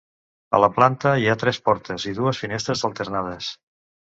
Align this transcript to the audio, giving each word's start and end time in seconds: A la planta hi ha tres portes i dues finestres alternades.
A 0.57 0.61
la 0.61 0.69
planta 0.77 1.11
hi 1.23 1.27
ha 1.27 1.35
tres 1.45 1.61
portes 1.69 2.07
i 2.13 2.17
dues 2.21 2.41
finestres 2.45 2.85
alternades. 2.91 3.53